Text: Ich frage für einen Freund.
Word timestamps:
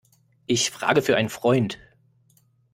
Ich 0.47 0.71
frage 0.71 1.03
für 1.03 1.15
einen 1.15 1.29
Freund. 1.29 1.77